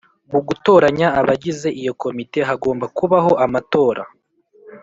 Mu 0.31 0.39
gutoranya 0.47 1.07
abagize 1.19 1.67
iyo 1.81 1.91
Komite 2.01 2.39
hagomba 2.49 2.85
kubaho 2.97 3.31
amatora 3.45 4.03